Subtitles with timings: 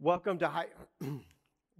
[0.00, 0.68] Welcome to Hy-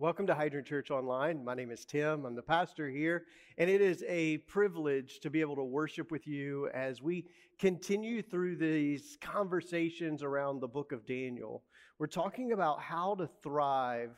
[0.00, 1.44] Welcome to Hydrant Church Online.
[1.44, 2.26] My name is Tim.
[2.26, 3.26] I'm the pastor here,
[3.58, 7.26] and it is a privilege to be able to worship with you as we
[7.60, 11.62] continue through these conversations around the book of Daniel.
[12.00, 14.16] We're talking about how to thrive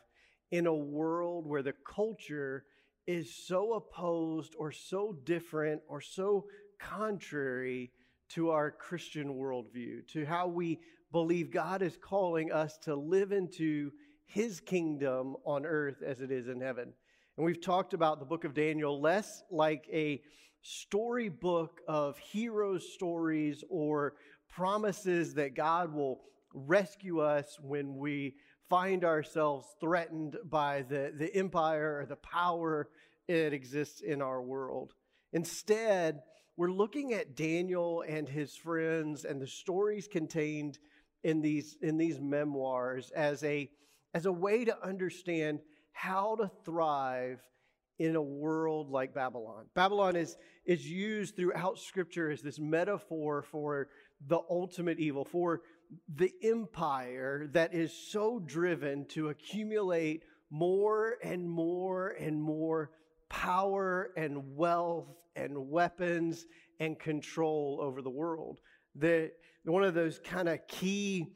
[0.49, 2.65] in a world where the culture
[3.05, 6.47] is so opposed or so different or so
[6.79, 7.91] contrary
[8.29, 10.79] to our Christian worldview, to how we
[11.11, 13.91] believe God is calling us to live into
[14.25, 16.93] his kingdom on earth as it is in heaven.
[17.37, 20.21] And we've talked about the book of Daniel less like a
[20.61, 24.13] storybook of heroes' stories or
[24.49, 26.21] promises that God will
[26.53, 28.35] rescue us when we
[28.69, 32.89] find ourselves threatened by the, the empire or the power
[33.27, 34.93] that exists in our world.
[35.33, 36.21] Instead,
[36.57, 40.77] we're looking at Daniel and his friends and the stories contained
[41.23, 43.69] in these, in these memoirs as a,
[44.13, 45.59] as a way to understand
[45.91, 47.39] how to thrive
[47.99, 49.65] in a world like Babylon.
[49.75, 53.89] Babylon is, is used throughout Scripture as this metaphor for
[54.27, 55.61] the ultimate evil, for
[56.15, 62.91] the empire that is so driven to accumulate more and more and more
[63.29, 66.45] power and wealth and weapons
[66.79, 68.59] and control over the world.
[68.95, 69.31] The,
[69.63, 71.27] one of those kind of key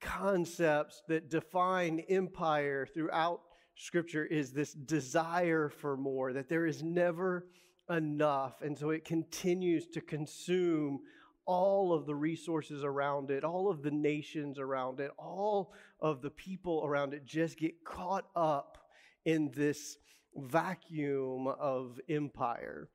[0.00, 3.40] concepts that define empire throughout
[3.76, 7.46] Scripture is this desire for more, that there is never
[7.88, 8.60] enough.
[8.60, 11.00] And so it continues to consume
[11.46, 16.30] all of the resources around it, all of the nations around it, all of the
[16.30, 18.78] people around it just get caught up
[19.24, 19.96] in this
[20.36, 22.88] vacuum of empire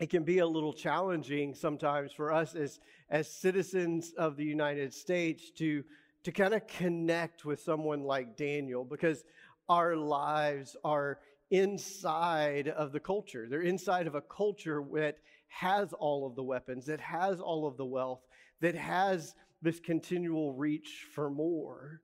[0.00, 4.94] it can be a little challenging sometimes for us as, as citizens of the United
[4.94, 5.84] States to,
[6.24, 9.22] to kind of connect with someone like Daniel because
[9.68, 11.18] our lives are
[11.50, 13.46] inside of the culture.
[13.48, 17.76] They're inside of a culture that has all of the weapons, that has all of
[17.76, 18.26] the wealth,
[18.62, 22.00] that has this continual reach for more.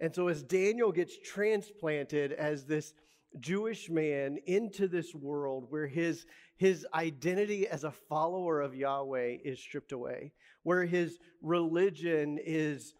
[0.00, 2.92] And so as Daniel gets transplanted as this
[3.38, 6.26] Jewish man into this world where his
[6.56, 12.94] his identity as a follower of Yahweh is stripped away, where his religion is,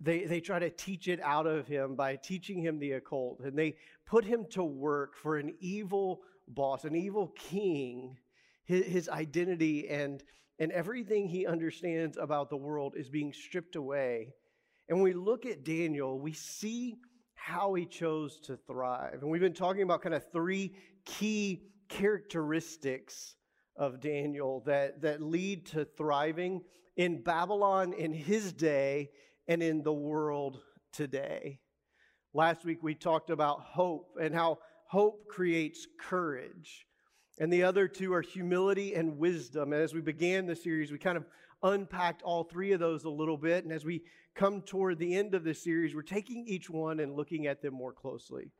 [0.00, 3.56] they, they try to teach it out of him by teaching him the occult, and
[3.56, 8.18] they put him to work for an evil boss, an evil king.
[8.64, 10.22] His, his identity and,
[10.58, 14.32] and everything he understands about the world is being stripped away.
[14.88, 16.96] And when we look at Daniel, we see
[17.34, 19.18] how he chose to thrive.
[19.20, 23.36] And we've been talking about kind of three key characteristics
[23.76, 26.62] of Daniel that, that lead to thriving
[26.96, 29.10] in Babylon in his day
[29.46, 30.60] and in the world
[30.92, 31.60] today.
[32.34, 36.86] Last week we talked about hope and how hope creates courage.
[37.38, 39.72] And the other two are humility and wisdom.
[39.72, 41.26] And as we began the series, we kind of
[41.62, 43.64] unpacked all three of those a little bit.
[43.64, 44.02] And as we
[44.34, 47.74] come toward the end of the series, we're taking each one and looking at them
[47.74, 48.50] more closely.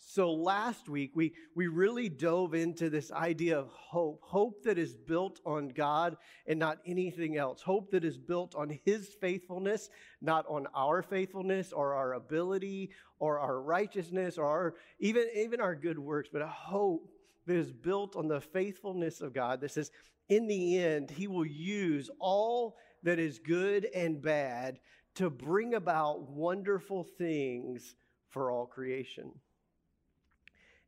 [0.00, 4.94] So last week, we, we really dove into this idea of hope hope that is
[4.94, 6.16] built on God
[6.46, 7.60] and not anything else.
[7.60, 13.40] Hope that is built on His faithfulness, not on our faithfulness or our ability or
[13.40, 17.10] our righteousness or our, even, even our good works, but a hope
[17.46, 19.90] that is built on the faithfulness of God that says,
[20.28, 24.78] in the end, He will use all that is good and bad
[25.16, 27.96] to bring about wonderful things
[28.30, 29.32] for all creation.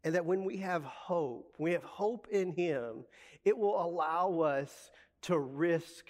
[0.03, 3.05] And that when we have hope, we have hope in Him,
[3.45, 4.91] it will allow us
[5.23, 6.07] to risk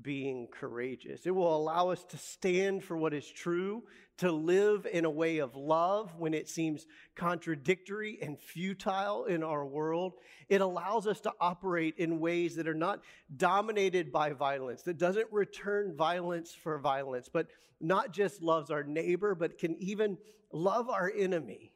[0.00, 1.26] being courageous.
[1.26, 3.84] It will allow us to stand for what is true,
[4.18, 9.64] to live in a way of love when it seems contradictory and futile in our
[9.64, 10.14] world.
[10.48, 13.02] It allows us to operate in ways that are not
[13.36, 17.48] dominated by violence, that doesn't return violence for violence, but
[17.80, 20.18] not just loves our neighbor, but can even
[20.52, 21.73] love our enemy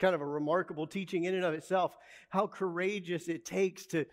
[0.00, 1.96] kind of a remarkable teaching in and of itself
[2.30, 4.06] how courageous it takes to,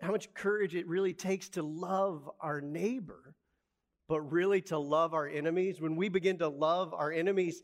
[0.00, 3.34] how much courage it really takes to love our neighbor,
[4.08, 5.80] but really to love our enemies.
[5.80, 7.62] When we begin to love our enemies,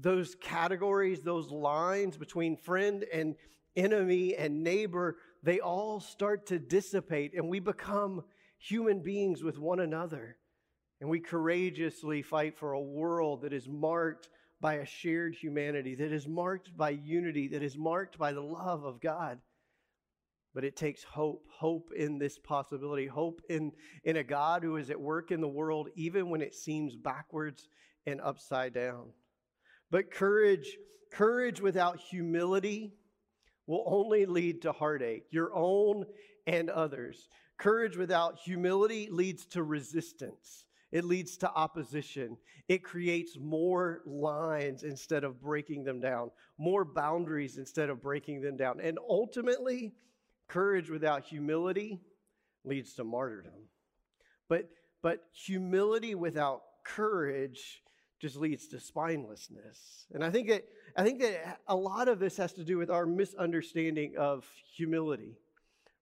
[0.00, 3.34] those categories, those lines between friend and
[3.76, 8.22] enemy and neighbor, they all start to dissipate and we become
[8.58, 10.36] human beings with one another.
[11.00, 14.28] And we courageously fight for a world that is marked
[14.60, 18.84] by a shared humanity, that is marked by unity, that is marked by the love
[18.84, 19.38] of God.
[20.54, 23.72] But it takes hope, hope in this possibility, hope in,
[24.04, 27.68] in a God who is at work in the world, even when it seems backwards
[28.06, 29.10] and upside down.
[29.90, 30.76] But courage,
[31.12, 32.94] courage without humility
[33.66, 36.04] will only lead to heartache, your own
[36.46, 37.28] and others.
[37.58, 40.64] Courage without humility leads to resistance.
[40.90, 42.38] It leads to opposition.
[42.68, 48.56] It creates more lines instead of breaking them down, more boundaries instead of breaking them
[48.56, 48.80] down.
[48.80, 49.92] And ultimately,
[50.48, 52.00] courage without humility
[52.64, 53.68] leads to martyrdom.
[54.48, 54.70] But,
[55.02, 57.82] but humility without courage
[58.18, 60.06] just leads to spinelessness.
[60.12, 60.64] And I think that
[60.96, 64.44] I think that a lot of this has to do with our misunderstanding of
[64.74, 65.36] humility.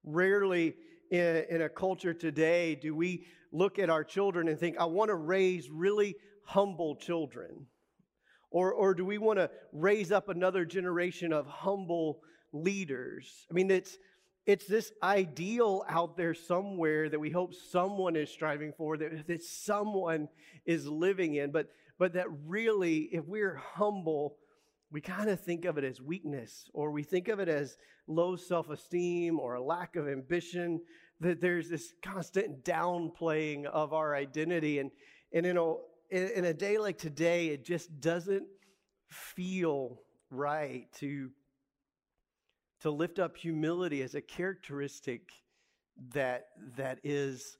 [0.04, 0.74] Rarely
[1.10, 5.08] in, in a culture today do we look at our children and think, I want
[5.08, 7.66] to raise really humble children.
[8.50, 12.20] Or, or do we want to raise up another generation of humble
[12.52, 13.46] leaders?
[13.50, 13.98] I mean, it's,
[14.46, 19.42] it's this ideal out there somewhere that we hope someone is striving for, that, that
[19.42, 20.28] someone
[20.64, 21.68] is living in, but,
[21.98, 24.36] but that really, if we're humble,
[24.90, 28.36] we kind of think of it as weakness, or we think of it as low
[28.36, 30.80] self esteem or a lack of ambition,
[31.20, 34.78] that there's this constant downplaying of our identity.
[34.78, 34.90] And,
[35.32, 35.74] and in, a,
[36.10, 38.46] in a day like today, it just doesn't
[39.08, 40.00] feel
[40.30, 41.30] right to
[42.80, 45.22] to lift up humility as a characteristic
[46.12, 47.56] that, that is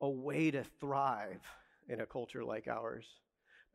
[0.00, 1.42] a way to thrive
[1.88, 3.06] in a culture like ours.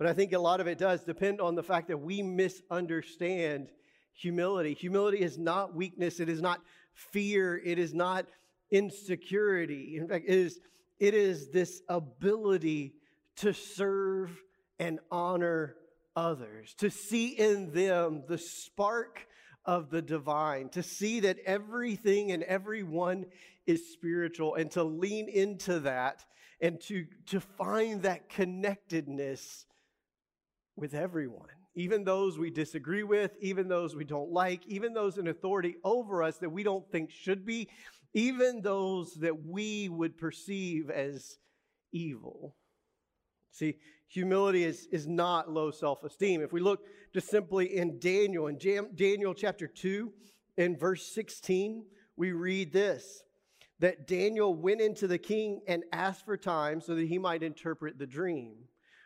[0.04, 3.70] But I think a lot of it does depend on the fact that we misunderstand
[4.12, 4.74] humility.
[4.74, 6.60] Humility is not weakness, it is not
[6.92, 8.26] fear, it is not
[8.70, 9.96] insecurity.
[9.96, 10.60] In fact, it is,
[11.00, 12.96] it is this ability
[13.38, 14.30] to serve
[14.78, 15.78] and honor
[16.18, 19.26] others, to see in them the spark
[19.64, 23.24] of the divine, to see that everything and everyone
[23.66, 26.26] is spiritual, and to lean into that
[26.60, 29.66] and to, to find that connectedness
[30.76, 35.28] with everyone, even those we disagree with, even those we don't like, even those in
[35.28, 37.68] authority over us that we don't think should be,
[38.14, 41.38] even those that we would perceive as
[41.92, 42.56] evil.
[43.52, 43.78] See,
[44.08, 46.42] humility is, is not low self esteem.
[46.42, 46.82] If we look
[47.14, 50.12] just simply in Daniel, in Daniel chapter 2,
[50.58, 51.86] in verse 16,
[52.16, 53.24] we read this
[53.80, 57.98] that Daniel went into the king and asked for time so that he might interpret
[57.98, 58.56] the dream.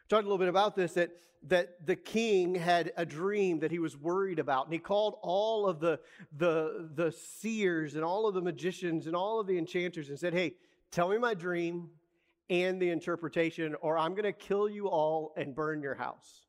[0.09, 1.12] Talked a little bit about this that,
[1.48, 5.68] that the king had a dream that he was worried about, and he called all
[5.68, 6.00] of the,
[6.38, 10.33] the, the seers and all of the magicians and all of the enchanters and said,
[10.33, 10.56] Hey,
[10.92, 11.89] tell me my dream
[12.50, 16.45] and the interpretation, or I'm going to kill you all and burn your house.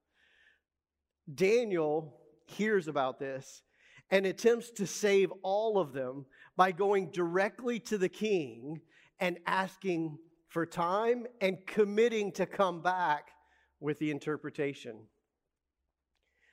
[1.34, 2.14] Daniel
[2.46, 3.62] hears about this
[4.10, 6.26] and attempts to save all of them
[6.56, 8.80] by going directly to the king
[9.18, 10.16] and asking
[10.46, 13.32] for time and committing to come back
[13.80, 14.96] with the interpretation.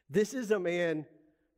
[0.09, 1.05] This is a man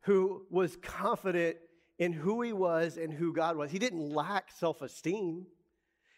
[0.02, 1.56] who was confident
[1.98, 3.70] in who he was and who God was.
[3.70, 5.46] He didn't lack self esteem.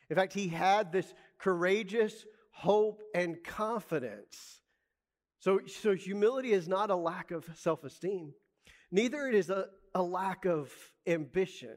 [0.09, 4.61] In fact, he had this courageous hope and confidence.
[5.39, 8.35] So, so humility is not a lack of self esteem,
[8.91, 10.71] neither it is a, a lack of
[11.07, 11.77] ambition.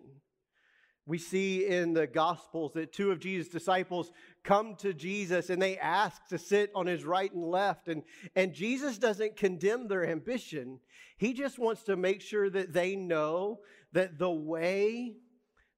[1.06, 4.12] We see in the Gospels that two of Jesus' disciples
[4.44, 7.90] come to Jesus and they ask to sit on his right and left.
[7.90, 8.04] And,
[8.36, 10.80] and Jesus doesn't condemn their ambition,
[11.18, 13.60] he just wants to make sure that they know
[13.92, 15.16] that the way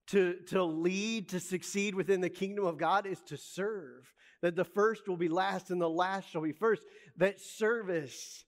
[0.08, 4.14] to, to lead, to succeed within the kingdom of God is to serve.
[4.42, 6.84] That the first will be last and the last shall be first.
[7.18, 8.46] That service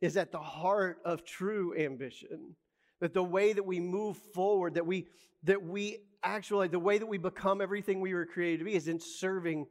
[0.00, 2.56] is at the heart of true ambition.
[3.00, 5.06] That the way that we move forward, that we
[5.44, 8.88] that we actually the way that we become everything we were created to be is
[8.88, 9.66] in serving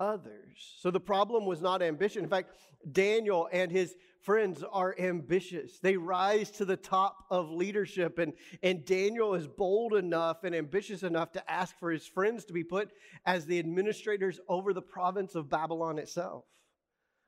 [0.00, 0.74] others.
[0.80, 2.24] So the problem was not ambition.
[2.24, 2.50] In fact,
[2.90, 5.78] Daniel and his friends are ambitious.
[5.78, 8.18] They rise to the top of leadership.
[8.18, 12.52] And, and Daniel is bold enough and ambitious enough to ask for his friends to
[12.52, 12.90] be put
[13.26, 16.44] as the administrators over the province of Babylon itself.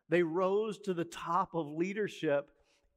[0.08, 2.48] They rose to the top of leadership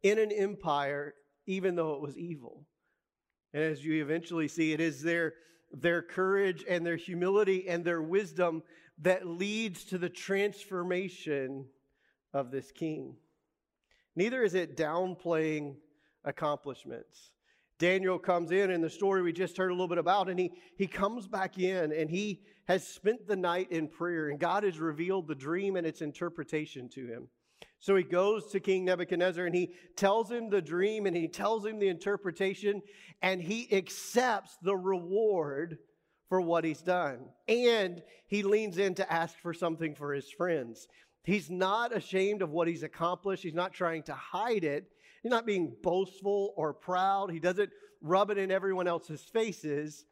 [0.02, 1.14] in an empire,
[1.50, 2.64] even though it was evil.
[3.54, 5.34] And as you eventually see, it is their,
[5.72, 8.62] their courage and their humility and their wisdom
[9.00, 11.66] that leads to the transformation
[12.34, 13.16] of this king.
[14.16, 15.78] Neither is it downplaying
[16.24, 17.32] accomplishments.
[17.80, 20.52] Daniel comes in in the story we just heard a little bit about, and he,
[20.78, 24.78] he comes back in and he has spent the night in prayer, and God has
[24.78, 27.28] revealed the dream and its interpretation to him.
[27.80, 31.66] So he goes to King Nebuchadnezzar and he tells him the dream and he tells
[31.66, 32.82] him the interpretation,
[33.22, 35.78] and he accepts the reward
[36.28, 37.20] for what he's done.
[37.48, 40.88] And he leans in to ask for something for his friends.
[41.24, 44.86] He's not ashamed of what he's accomplished, he's not trying to hide it.
[45.22, 47.32] He's not being boastful or proud.
[47.32, 47.70] He doesn't
[48.02, 50.06] rub it in everyone else's faces,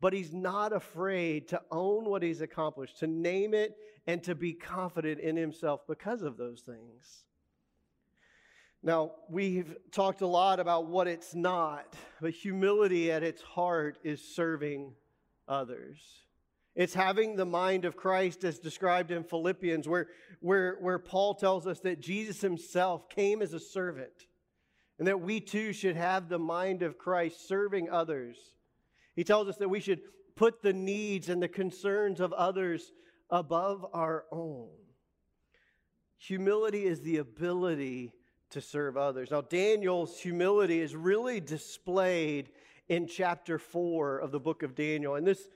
[0.00, 3.74] but he's not afraid to own what he's accomplished, to name it,
[4.06, 7.24] and to be confident in himself because of those things.
[8.82, 14.20] Now, we've talked a lot about what it's not, but humility at its heart is
[14.20, 14.92] serving
[15.46, 16.00] others.
[16.74, 20.08] It's having the mind of Christ as described in Philippians, where,
[20.40, 24.26] where, where Paul tells us that Jesus himself came as a servant
[24.98, 28.36] and that we too should have the mind of Christ serving others.
[29.14, 30.00] He tells us that we should
[30.34, 32.90] put the needs and the concerns of others
[33.32, 34.68] above our own.
[36.18, 38.12] Humility is the ability
[38.50, 39.30] to serve others.
[39.30, 42.50] Now, Daniel's humility is really displayed
[42.88, 45.16] in chapter 4 of the book of Daniel.
[45.16, 45.48] And this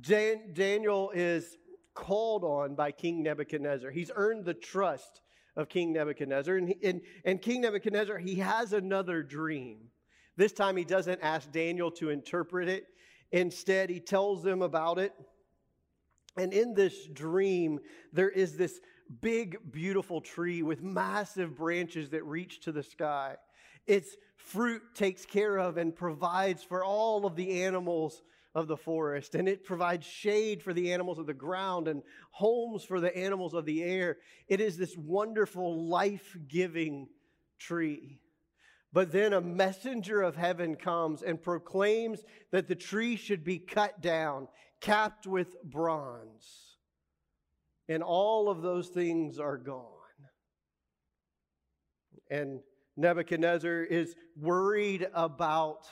[0.00, 1.58] Dan, Daniel is
[1.94, 3.90] called on by King Nebuchadnezzar.
[3.90, 5.20] He's earned the trust
[5.56, 6.56] of King Nebuchadnezzar.
[6.56, 9.78] And, and, and King Nebuchadnezzar, he has another dream.
[10.36, 12.86] This time he doesn't ask Daniel to interpret it,
[13.32, 15.12] instead, he tells them about it.
[16.36, 17.80] And in this dream,
[18.12, 18.80] there is this
[19.20, 23.36] big, beautiful tree with massive branches that reach to the sky.
[23.86, 28.22] Its fruit takes care of and provides for all of the animals
[28.54, 32.84] of the forest, and it provides shade for the animals of the ground and homes
[32.84, 34.18] for the animals of the air.
[34.48, 37.08] It is this wonderful, life giving
[37.58, 38.18] tree.
[38.92, 44.00] But then a messenger of heaven comes and proclaims that the tree should be cut
[44.00, 44.48] down,
[44.80, 46.76] capped with bronze
[47.88, 49.84] and all of those things are gone.
[52.30, 52.60] And
[52.96, 55.86] Nebuchadnezzar is worried about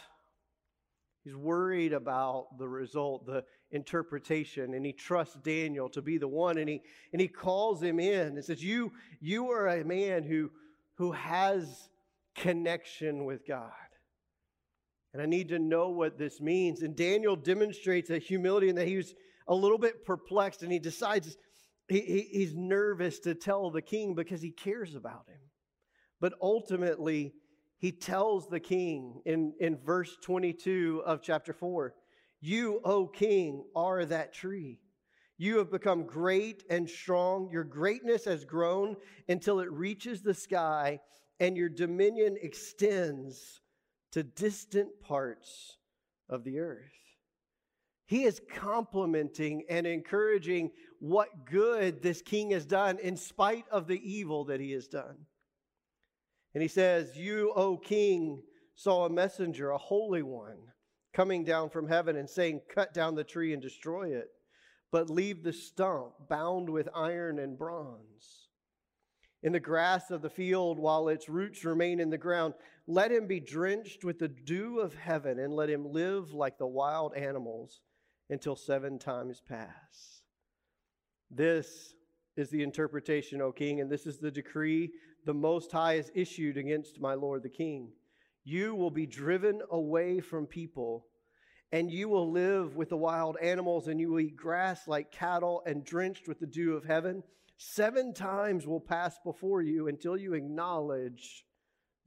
[1.25, 6.59] he's worried about the result, the interpretation, and he trusts Daniel to be the one
[6.59, 10.53] and he and he calls him in and says, "You you are a man who
[10.95, 11.89] who has
[12.37, 13.73] connection with God."
[15.13, 16.83] And I need to know what this means.
[16.83, 19.15] And Daniel demonstrates a humility in that he was
[19.47, 21.37] a little bit perplexed and he decides
[21.89, 25.41] he, he, he's nervous to tell the king because he cares about him.
[26.21, 27.33] But ultimately,
[27.79, 31.95] he tells the king in, in verse 22 of chapter 4
[32.41, 34.81] You, O king, are that tree.
[35.39, 37.49] You have become great and strong.
[37.53, 38.97] Your greatness has grown
[39.29, 40.99] until it reaches the sky,
[41.39, 43.61] and your dominion extends
[44.13, 45.77] to distant parts
[46.29, 46.93] of the earth.
[48.07, 54.01] He is complimenting and encouraging what good this king has done in spite of the
[54.03, 55.27] evil that he has done.
[56.55, 58.43] And he says, You, O king,
[58.75, 60.57] saw a messenger, a holy one,
[61.13, 64.29] coming down from heaven and saying, Cut down the tree and destroy it,
[64.91, 68.49] but leave the stump bound with iron and bronze.
[69.43, 72.55] In the grass of the field, while its roots remain in the ground,
[72.89, 76.67] let him be drenched with the dew of heaven, and let him live like the
[76.67, 77.83] wild animals
[78.31, 80.23] until seven times pass.
[81.31, 81.95] This
[82.35, 84.91] is the interpretation, O king, and this is the decree
[85.27, 87.93] the Most High has issued against my lord the king.
[88.45, 91.05] You will be driven away from people,
[91.71, 95.63] and you will live with the wild animals, and you will eat grass like cattle
[95.67, 97.23] and drenched with the dew of heaven.
[97.59, 101.45] Seven times will pass before you until you acknowledge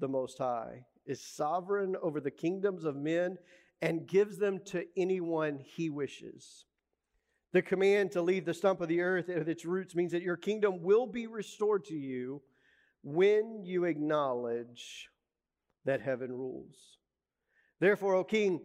[0.01, 3.38] the Most High is sovereign over the kingdoms of men
[3.81, 6.65] and gives them to anyone he wishes.
[7.53, 10.38] The command to leave the stump of the earth with its roots means that your
[10.38, 12.41] kingdom will be restored to you
[13.03, 15.10] when you acknowledge
[15.86, 16.75] that heaven rules.
[17.79, 18.62] Therefore, O king,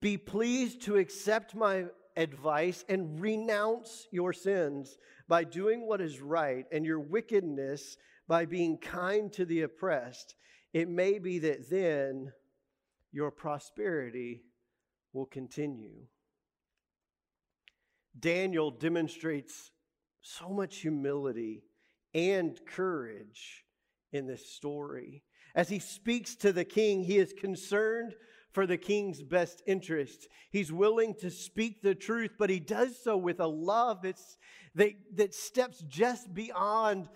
[0.00, 1.84] be pleased to accept my
[2.16, 4.98] advice and renounce your sins
[5.28, 7.96] by doing what is right and your wickedness
[8.26, 10.34] by being kind to the oppressed.
[10.72, 12.32] It may be that then
[13.12, 14.42] your prosperity
[15.12, 16.06] will continue.
[18.18, 19.72] Daniel demonstrates
[20.22, 21.64] so much humility
[22.14, 23.64] and courage
[24.12, 25.22] in this story.
[25.54, 28.14] As he speaks to the king, he is concerned
[28.52, 30.28] for the king's best interest.
[30.50, 34.36] He's willing to speak the truth, but he does so with a love that's,
[34.74, 37.08] that, that steps just beyond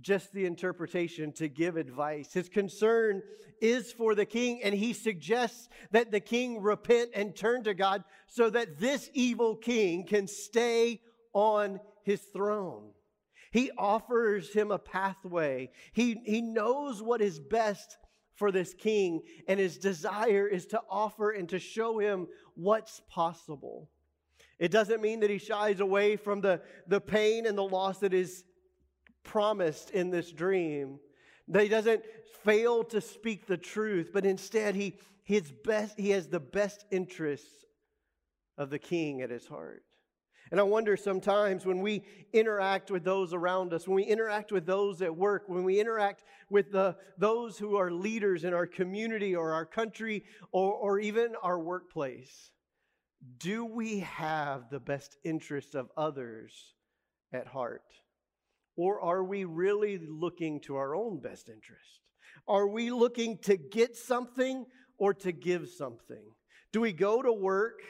[0.00, 2.32] just the interpretation to give advice.
[2.32, 3.22] His concern
[3.60, 8.04] is for the king, and he suggests that the king repent and turn to God
[8.26, 11.00] so that this evil king can stay
[11.32, 12.90] on his throne.
[13.50, 15.70] He offers him a pathway.
[15.92, 17.96] He, he knows what is best
[18.34, 23.88] for this king, and his desire is to offer and to show him what's possible.
[24.58, 28.12] It doesn't mean that he shies away from the, the pain and the loss that
[28.12, 28.44] is
[29.24, 31.00] promised in this dream.
[31.48, 32.02] That he doesn't
[32.44, 37.64] fail to speak the truth, but instead he, his best, he has the best interests
[38.56, 39.82] of the king at his heart.
[40.50, 44.66] And I wonder sometimes when we interact with those around us, when we interact with
[44.66, 49.34] those at work, when we interact with the, those who are leaders in our community
[49.34, 52.50] or our country or, or even our workplace,
[53.38, 56.74] do we have the best interests of others
[57.32, 57.82] at heart?
[58.76, 62.00] Or are we really looking to our own best interest?
[62.46, 64.66] Are we looking to get something
[64.98, 66.24] or to give something?
[66.72, 67.80] Do we go to work?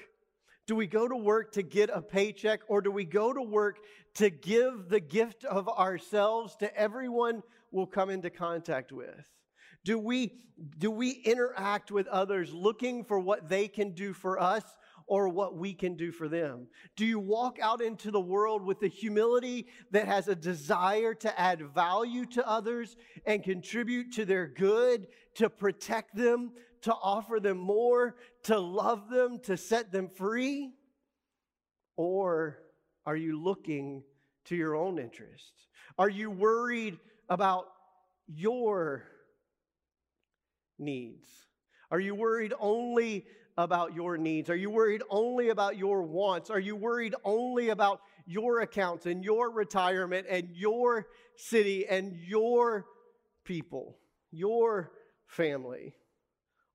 [0.67, 3.79] Do we go to work to get a paycheck or do we go to work
[4.14, 9.29] to give the gift of ourselves to everyone we'll come into contact with?
[9.85, 10.33] Do we,
[10.79, 14.64] do we interact with others looking for what they can do for us
[15.07, 16.67] or what we can do for them?
[16.97, 21.41] Do you walk out into the world with the humility that has a desire to
[21.41, 22.97] add value to others
[23.27, 29.39] and contribute to their good, to protect them, to offer them more, to love them,
[29.45, 30.73] to set them free?
[31.97, 32.59] Or
[33.07, 34.03] are you looking
[34.47, 35.69] to your own interests?
[35.99, 37.67] Are you worried about
[38.27, 39.05] your
[40.79, 41.29] needs?
[41.91, 44.51] Are you worried only about your needs?
[44.51, 46.51] Are you worried only about your wants?
[46.51, 51.07] Are you worried only about your accounts and your retirement and your
[51.37, 52.87] city and your
[53.45, 53.97] people,
[54.31, 54.91] your
[55.27, 55.95] family?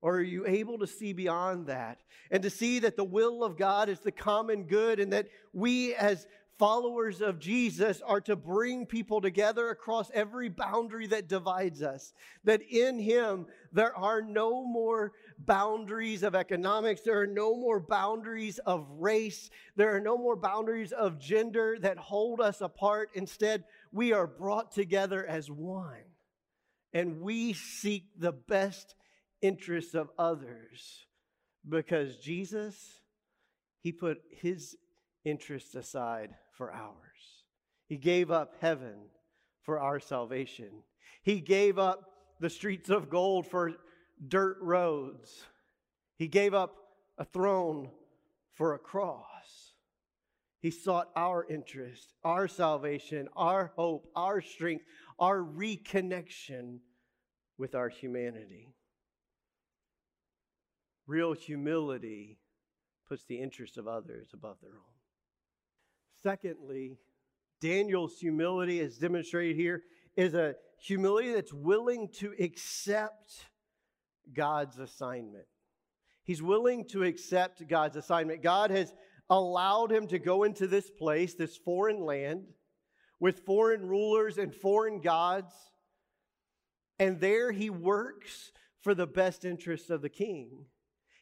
[0.02, 1.98] Or are you able to see beyond that
[2.30, 5.94] and to see that the will of God is the common good and that we,
[5.94, 6.26] as
[6.60, 12.12] followers of Jesus, are to bring people together across every boundary that divides us?
[12.44, 18.58] That in Him there are no more boundaries of economics, there are no more boundaries
[18.66, 23.08] of race, there are no more boundaries of gender that hold us apart.
[23.14, 26.04] Instead, we are brought together as one
[26.92, 28.94] and we seek the best
[29.40, 31.06] interests of others
[31.66, 33.00] because Jesus,
[33.80, 34.76] he put his
[35.24, 37.44] interests aside for ours.
[37.86, 38.96] He gave up heaven
[39.62, 40.70] for our salvation.
[41.22, 42.04] He gave up
[42.40, 43.72] the streets of gold for
[44.26, 45.44] dirt roads.
[46.16, 46.74] He gave up
[47.18, 47.90] a throne
[48.54, 49.74] for a cross.
[50.60, 54.84] He sought our interest, our salvation, our hope, our strength,
[55.18, 56.80] our reconnection
[57.56, 58.74] with our humanity.
[61.06, 62.38] Real humility
[63.08, 64.99] puts the interests of others above their own.
[66.22, 66.98] Secondly,
[67.60, 69.82] Daniel's humility, as demonstrated here,
[70.16, 73.46] is a humility that's willing to accept
[74.32, 75.46] God's assignment.
[76.24, 78.42] He's willing to accept God's assignment.
[78.42, 78.92] God has
[79.28, 82.44] allowed him to go into this place, this foreign land,
[83.18, 85.52] with foreign rulers and foreign gods.
[86.98, 88.52] And there he works
[88.82, 90.66] for the best interests of the king.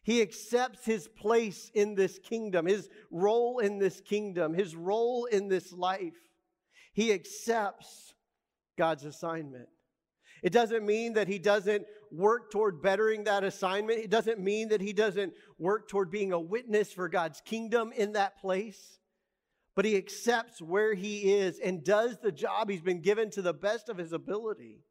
[0.09, 5.49] He accepts his place in this kingdom, his role in this kingdom, his role in
[5.49, 6.17] this life.
[6.95, 8.15] He accepts
[8.79, 9.69] God's assignment.
[10.43, 13.99] It doesn't mean that he doesn't work toward bettering that assignment.
[13.99, 18.13] It doesn't mean that he doesn't work toward being a witness for God's kingdom in
[18.13, 19.01] that place.
[19.75, 23.53] But he accepts where he is and does the job he's been given to the
[23.53, 24.87] best of his ability.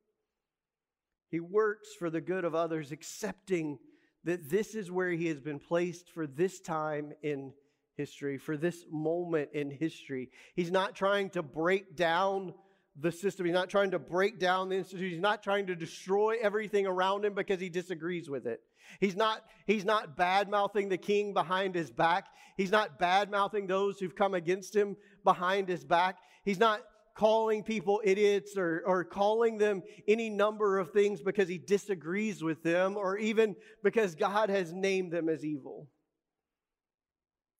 [1.31, 3.79] He works for the good of others, accepting
[4.27, 7.53] that this is where he has been placed for this time in
[7.95, 10.29] history, for this moment in history.
[10.53, 12.53] He's not trying to break down
[12.99, 13.45] the system.
[13.45, 15.11] He's not trying to break down the institution.
[15.11, 18.59] He's not trying to destroy everything around him because he disagrees with it.
[18.99, 22.25] He's not, he's not bad mouthing the king behind his back.
[22.57, 26.17] He's not bad mouthing those who've come against him behind his back.
[26.43, 26.81] He's not
[27.17, 32.61] calling people idiots or, or calling them any number of things because he disagrees with
[32.61, 35.87] them or even because God has named them as evil.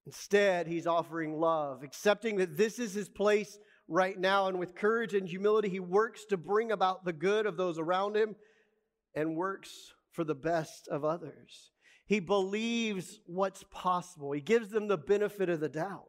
[0.06, 4.48] Instead, he's offering love, accepting that this is his place right now.
[4.48, 8.16] And with courage and humility, he works to bring about the good of those around
[8.16, 8.36] him
[9.16, 9.72] and works
[10.12, 11.72] for the best of others.
[12.06, 16.06] He believes what's possible, he gives them the benefit of the doubt.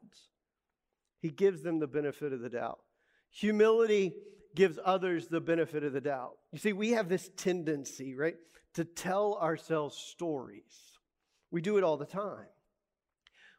[1.20, 2.78] He gives them the benefit of the doubt.
[3.30, 4.14] Humility
[4.54, 6.38] gives others the benefit of the doubt.
[6.52, 8.36] You see, we have this tendency, right,
[8.74, 10.98] to tell ourselves stories.
[11.50, 12.46] We do it all the time.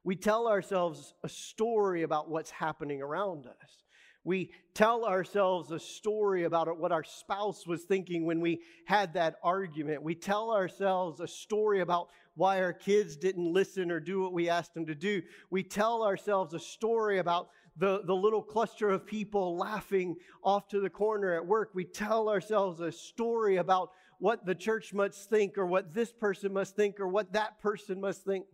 [0.03, 3.83] We tell ourselves a story about what's happening around us.
[4.23, 9.35] We tell ourselves a story about what our spouse was thinking when we had that
[9.43, 10.03] argument.
[10.03, 14.49] We tell ourselves a story about why our kids didn't listen or do what we
[14.49, 15.21] asked them to do.
[15.49, 20.81] We tell ourselves a story about the, the little cluster of people laughing off to
[20.81, 21.71] the corner at work.
[21.73, 26.51] We tell ourselves a story about what the church must think, or what this person
[26.51, 28.45] must think, or what that person must think.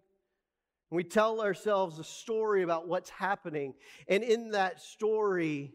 [0.92, 3.74] We tell ourselves a story about what's happening.
[4.08, 5.74] And in that story,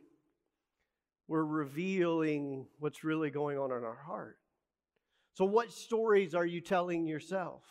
[1.26, 4.38] we're revealing what's really going on in our heart.
[5.34, 7.64] So, what stories are you telling yourself?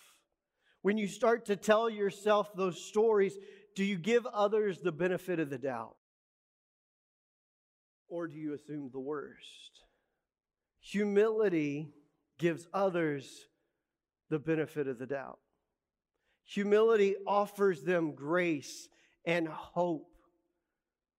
[0.82, 3.38] When you start to tell yourself those stories,
[3.80, 5.96] do you give others the benefit of the doubt?
[8.10, 9.86] Or do you assume the worst?
[10.82, 11.94] Humility
[12.38, 13.46] gives others
[14.30, 15.40] the benefit of the doubt.
[16.44, 18.90] Humility offers them grace
[19.24, 20.12] and hope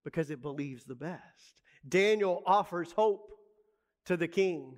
[0.04, 1.62] because it believes the best.
[1.88, 3.30] Daniel offers hope
[4.04, 4.74] to the king.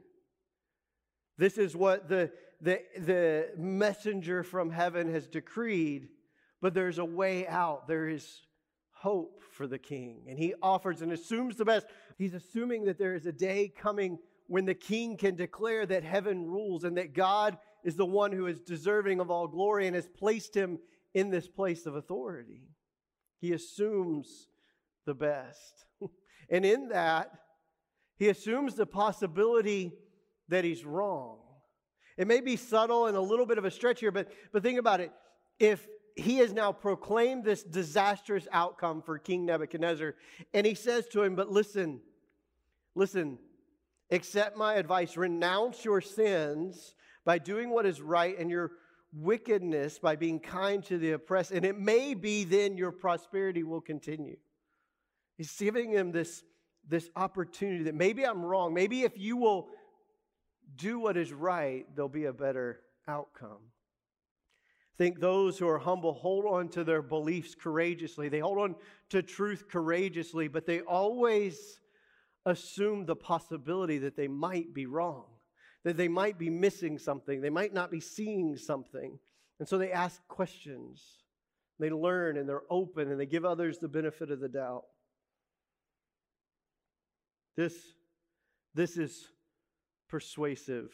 [1.36, 6.10] This is what the, the, the messenger from heaven has decreed,
[6.62, 7.88] but there's a way out.
[7.88, 8.40] There is
[8.92, 10.22] hope for the king.
[10.28, 11.86] And he offers and assumes the best.
[12.16, 16.46] He's assuming that there is a day coming when the king can declare that heaven
[16.46, 20.06] rules and that God is the one who is deserving of all glory and has
[20.06, 20.78] placed him
[21.14, 22.68] in this place of authority.
[23.40, 24.46] He assumes
[25.04, 25.84] the best.
[26.48, 27.32] and in that,
[28.18, 29.92] he assumes the possibility
[30.48, 31.38] that he's wrong.
[32.16, 34.78] It may be subtle and a little bit of a stretch here, but, but think
[34.78, 35.10] about it.
[35.58, 35.84] If
[36.16, 40.14] he has now proclaimed this disastrous outcome for King Nebuchadnezzar,
[40.52, 42.00] and he says to him, But listen,
[42.94, 43.38] listen,
[44.10, 46.94] accept my advice, renounce your sins
[47.24, 48.72] by doing what is right and your
[49.14, 51.50] wickedness by being kind to the oppressed.
[51.50, 54.36] And it may be then your prosperity will continue.
[55.36, 56.42] He's giving him this,
[56.88, 58.74] this opportunity that maybe I'm wrong.
[58.74, 59.68] Maybe if you will
[60.76, 63.58] do what is right, there'll be a better outcome.
[65.02, 68.28] Think those who are humble hold on to their beliefs courageously.
[68.28, 68.76] They hold on
[69.08, 71.80] to truth courageously, but they always
[72.46, 75.24] assume the possibility that they might be wrong
[75.82, 79.18] that they might be missing something, they might not be seeing something.
[79.58, 81.02] And so they ask questions.
[81.80, 84.84] They learn and they're open and they give others the benefit of the doubt.
[87.56, 87.74] This,
[88.72, 89.26] this is
[90.08, 90.92] persuasive,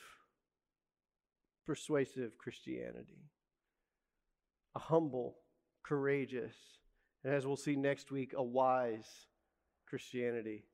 [1.66, 3.29] persuasive Christianity.
[4.75, 5.37] A humble,
[5.85, 6.55] courageous,
[7.25, 9.09] and as we'll see next week, a wise
[9.89, 10.65] Christianity.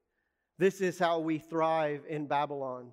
[0.59, 2.93] This is how we thrive in Babylon.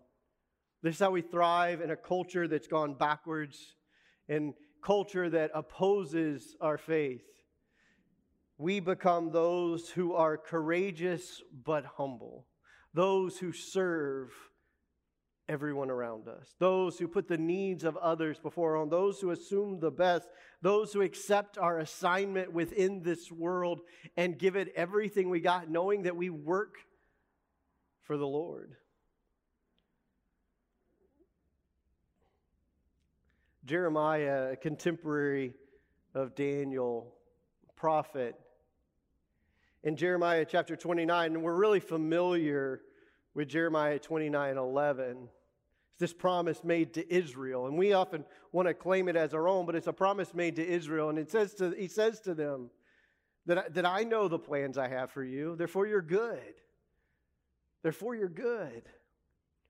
[0.81, 3.75] This is how we thrive in a culture that's gone backwards,
[4.27, 7.25] in culture that opposes our faith.
[8.57, 12.47] We become those who are courageous but humble,
[12.93, 14.31] those who serve
[15.51, 19.81] everyone around us, those who put the needs of others before on, those who assume
[19.81, 20.29] the best,
[20.61, 23.81] those who accept our assignment within this world
[24.15, 26.75] and give it everything we got, knowing that we work
[27.99, 28.75] for the Lord.
[33.65, 35.53] Jeremiah, a contemporary
[36.15, 37.13] of Daniel,
[37.75, 38.35] prophet.
[39.83, 42.81] In Jeremiah chapter 29, and we're really familiar
[43.33, 45.27] with Jeremiah 29 11.
[46.01, 47.67] This promise made to Israel.
[47.67, 50.55] And we often want to claim it as our own, but it's a promise made
[50.55, 51.09] to Israel.
[51.09, 52.71] And it says to, he says to them
[53.45, 55.55] that I, that I know the plans I have for you.
[55.55, 56.55] Therefore, you're good.
[57.83, 58.81] Therefore, you're good.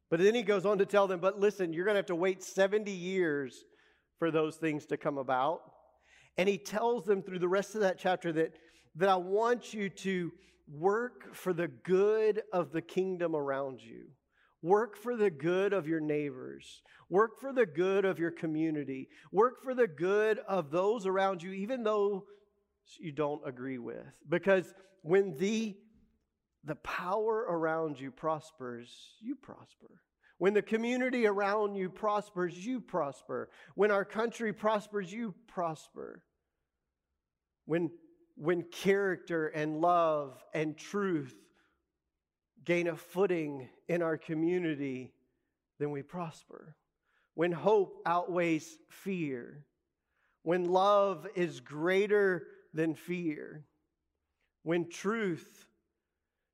[0.09, 2.15] But then he goes on to tell them, but listen, you're going to have to
[2.15, 3.65] wait 70 years
[4.17, 5.61] for those things to come about.
[6.37, 8.53] And he tells them through the rest of that chapter that,
[8.95, 10.31] that I want you to
[10.71, 14.05] work for the good of the kingdom around you.
[14.61, 16.83] Work for the good of your neighbors.
[17.09, 19.09] Work for the good of your community.
[19.31, 22.25] Work for the good of those around you, even though
[22.99, 24.05] you don't agree with.
[24.29, 25.75] Because when the,
[26.63, 30.01] the power around you prospers, you prosper.
[30.37, 33.49] When the community around you prospers, you prosper.
[33.75, 36.23] When our country prospers, you prosper.
[37.65, 37.91] When,
[38.35, 41.35] when character and love and truth
[42.63, 45.13] gain a footing in our community,
[45.79, 46.75] then we prosper.
[47.33, 49.65] When hope outweighs fear,
[50.43, 53.65] when love is greater than fear,
[54.63, 55.65] when truth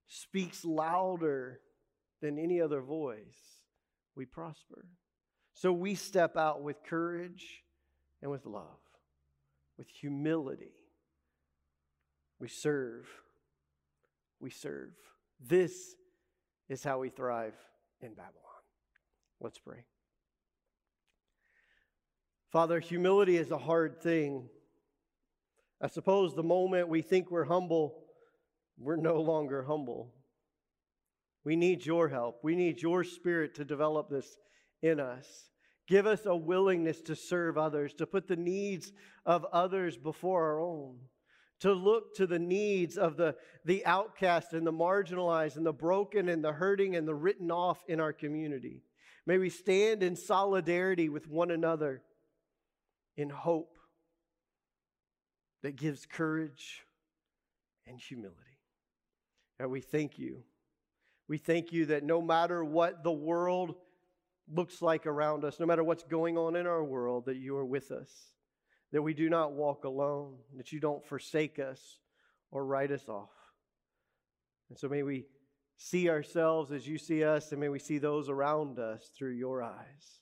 [0.07, 1.59] speaks louder
[2.21, 3.61] than any other voice,
[4.15, 4.85] we prosper.
[5.53, 7.63] So we step out with courage
[8.21, 8.79] and with love,
[9.77, 10.73] with humility.
[12.39, 13.07] We serve.
[14.39, 14.93] We serve.
[15.39, 15.95] This
[16.69, 17.55] is how we thrive
[18.01, 18.33] in Babylon.
[19.39, 19.85] Let's pray.
[22.51, 24.49] Father, humility is a hard thing.
[25.81, 28.05] I suppose the moment we think we're humble,
[28.79, 30.13] we're no longer humble.
[31.43, 32.39] We need your help.
[32.43, 34.37] We need your spirit to develop this
[34.81, 35.27] in us.
[35.87, 38.91] Give us a willingness to serve others, to put the needs
[39.25, 40.97] of others before our own,
[41.59, 46.29] to look to the needs of the, the outcast and the marginalized and the broken
[46.29, 48.83] and the hurting and the written off in our community.
[49.25, 52.01] May we stand in solidarity with one another
[53.17, 53.77] in hope
[55.63, 56.83] that gives courage
[57.87, 58.37] and humility.
[59.59, 60.43] And we thank you.
[61.27, 63.75] We thank you that no matter what the world
[64.49, 67.65] looks like around us, no matter what's going on in our world, that you are
[67.65, 68.09] with us,
[68.91, 71.99] that we do not walk alone, that you don't forsake us
[72.51, 73.29] or write us off.
[74.69, 75.25] And so may we
[75.77, 79.61] see ourselves as you see us, and may we see those around us through your
[79.61, 80.19] eyes.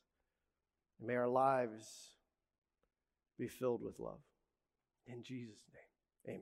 [0.99, 2.11] And may our lives
[3.37, 4.19] be filled with love.
[5.07, 5.63] In Jesus'
[6.27, 6.41] name,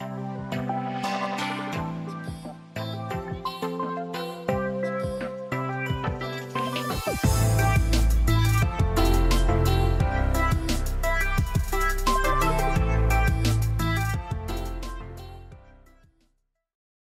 [0.00, 0.27] amen.